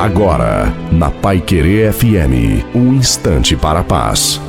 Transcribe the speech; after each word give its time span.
Agora, 0.00 0.72
na 0.90 1.10
Pai 1.10 1.42
Querer 1.42 1.92
FM, 1.92 2.64
um 2.74 2.94
instante 2.94 3.54
para 3.54 3.80
a 3.80 3.84
paz. 3.84 4.40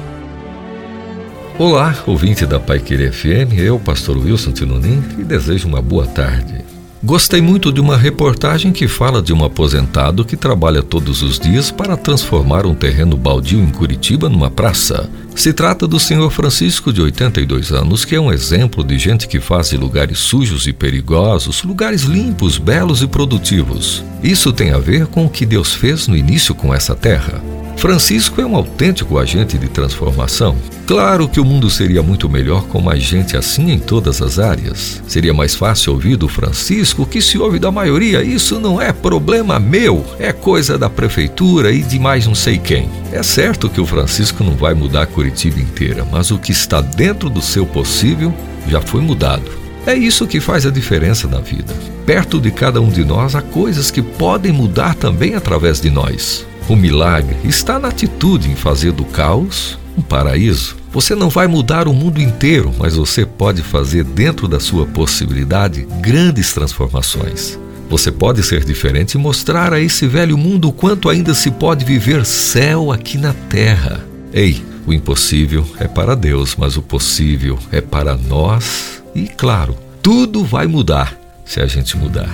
Olá, 1.59 1.93
ouvinte 2.07 2.45
da 2.45 2.57
Pai 2.57 2.79
Querer 2.79 3.11
FM, 3.11 3.59
eu, 3.59 3.77
pastor 3.77 4.17
Wilson 4.17 4.53
Tinonim, 4.53 5.03
e 5.19 5.25
desejo 5.25 5.67
uma 5.67 5.81
boa 5.81 6.07
tarde. 6.07 6.70
Gostei 7.03 7.41
muito 7.41 7.73
de 7.73 7.81
uma 7.81 7.97
reportagem 7.97 8.71
que 8.71 8.87
fala 8.87 9.23
de 9.23 9.33
um 9.33 9.43
aposentado 9.43 10.23
que 10.23 10.37
trabalha 10.37 10.83
todos 10.83 11.23
os 11.23 11.39
dias 11.39 11.71
para 11.71 11.97
transformar 11.97 12.63
um 12.67 12.75
terreno 12.75 13.17
baldio 13.17 13.59
em 13.59 13.71
Curitiba 13.71 14.29
numa 14.29 14.51
praça. 14.51 15.09
Se 15.35 15.51
trata 15.51 15.87
do 15.87 15.99
senhor 15.99 16.29
Francisco, 16.29 16.93
de 16.93 17.01
82 17.01 17.71
anos, 17.71 18.05
que 18.05 18.15
é 18.15 18.21
um 18.21 18.31
exemplo 18.31 18.83
de 18.83 18.99
gente 18.99 19.27
que 19.27 19.39
faz 19.39 19.71
de 19.71 19.77
lugares 19.77 20.19
sujos 20.19 20.67
e 20.67 20.73
perigosos 20.73 21.63
lugares 21.63 22.03
limpos, 22.03 22.59
belos 22.59 23.01
e 23.01 23.07
produtivos. 23.07 24.03
Isso 24.21 24.53
tem 24.53 24.69
a 24.69 24.77
ver 24.77 25.07
com 25.07 25.25
o 25.25 25.29
que 25.29 25.43
Deus 25.43 25.73
fez 25.73 26.07
no 26.07 26.15
início 26.15 26.53
com 26.53 26.71
essa 26.71 26.93
terra. 26.93 27.41
Francisco 27.81 28.39
é 28.39 28.45
um 28.45 28.55
autêntico 28.55 29.17
agente 29.17 29.57
de 29.57 29.67
transformação. 29.67 30.55
Claro 30.85 31.27
que 31.27 31.39
o 31.39 31.43
mundo 31.43 31.67
seria 31.67 32.03
muito 32.03 32.29
melhor 32.29 32.65
com 32.65 32.79
mais 32.79 33.01
gente 33.01 33.35
assim 33.35 33.71
em 33.71 33.79
todas 33.79 34.21
as 34.21 34.37
áreas. 34.37 35.01
Seria 35.07 35.33
mais 35.33 35.55
fácil 35.55 35.93
ouvir 35.93 36.15
do 36.15 36.27
Francisco 36.27 37.07
que 37.07 37.19
se 37.19 37.39
ouve 37.39 37.57
da 37.57 37.71
maioria. 37.71 38.21
Isso 38.21 38.59
não 38.59 38.79
é 38.79 38.93
problema 38.93 39.59
meu, 39.59 40.05
é 40.19 40.31
coisa 40.31 40.77
da 40.77 40.91
prefeitura 40.91 41.71
e 41.71 41.81
de 41.81 41.97
mais 41.97 42.27
não 42.27 42.35
sei 42.35 42.59
quem. 42.59 42.87
É 43.11 43.23
certo 43.23 43.67
que 43.67 43.81
o 43.81 43.85
Francisco 43.87 44.43
não 44.43 44.53
vai 44.53 44.75
mudar 44.75 45.07
Curitiba 45.07 45.59
inteira, 45.59 46.05
mas 46.11 46.29
o 46.29 46.37
que 46.37 46.51
está 46.51 46.81
dentro 46.81 47.31
do 47.31 47.41
seu 47.41 47.65
possível 47.65 48.31
já 48.67 48.79
foi 48.79 49.01
mudado. 49.01 49.49
É 49.87 49.95
isso 49.95 50.27
que 50.27 50.39
faz 50.39 50.67
a 50.67 50.69
diferença 50.69 51.27
na 51.27 51.39
vida. 51.39 51.73
Perto 52.05 52.39
de 52.39 52.51
cada 52.51 52.79
um 52.79 52.89
de 52.89 53.03
nós 53.03 53.33
há 53.33 53.41
coisas 53.41 53.89
que 53.89 54.03
podem 54.03 54.51
mudar 54.51 54.93
também 54.93 55.33
através 55.33 55.81
de 55.81 55.89
nós. 55.89 56.45
O 56.69 56.75
milagre 56.75 57.35
está 57.43 57.77
na 57.79 57.89
atitude 57.89 58.49
em 58.49 58.55
fazer 58.55 58.91
do 58.91 59.03
caos 59.03 59.77
um 59.97 60.01
paraíso. 60.01 60.77
Você 60.91 61.15
não 61.15 61.29
vai 61.29 61.47
mudar 61.47 61.87
o 61.87 61.93
mundo 61.93 62.21
inteiro, 62.21 62.73
mas 62.77 62.95
você 62.95 63.25
pode 63.25 63.61
fazer 63.61 64.03
dentro 64.03 64.47
da 64.47 64.59
sua 64.59 64.85
possibilidade 64.85 65.87
grandes 66.01 66.53
transformações. 66.53 67.57
Você 67.89 68.11
pode 68.11 68.41
ser 68.43 68.63
diferente 68.63 69.15
e 69.15 69.17
mostrar 69.17 69.73
a 69.73 69.79
esse 69.79 70.07
velho 70.07 70.37
mundo 70.37 70.69
o 70.69 70.71
quanto 70.71 71.09
ainda 71.09 71.33
se 71.33 71.51
pode 71.51 71.83
viver 71.83 72.25
céu 72.25 72.91
aqui 72.91 73.17
na 73.17 73.33
terra. 73.33 73.99
Ei, 74.33 74.63
o 74.85 74.93
impossível 74.93 75.65
é 75.77 75.87
para 75.87 76.15
Deus, 76.15 76.55
mas 76.57 76.77
o 76.77 76.81
possível 76.81 77.59
é 77.71 77.81
para 77.81 78.15
nós. 78.15 79.03
E 79.13 79.27
claro, 79.27 79.77
tudo 80.01 80.43
vai 80.43 80.67
mudar 80.67 81.17
se 81.45 81.59
a 81.59 81.67
gente 81.67 81.97
mudar. 81.97 82.29